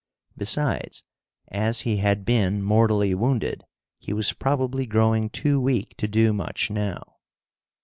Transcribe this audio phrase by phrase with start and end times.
[0.35, 1.03] Besides,
[1.49, 3.65] as he had been mortally wounded,
[3.99, 7.17] he was probably growing too weak to do much now.